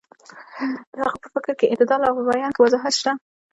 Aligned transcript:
د 0.93 0.95
هغه 1.05 1.17
په 1.23 1.27
فکر 1.33 1.53
کې 1.59 1.65
اعتدال 1.71 2.01
او 2.05 2.13
په 2.17 2.23
بیان 2.29 2.51
کې 2.53 2.61
وضاحت 2.63 2.93
شته. 2.99 3.11